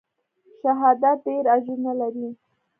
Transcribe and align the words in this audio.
شهادت 0.61 1.17
ډېر 1.25 1.43
اجرونه 1.55 1.91
لري. 2.01 2.27